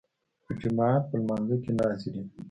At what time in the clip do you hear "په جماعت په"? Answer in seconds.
0.45-1.15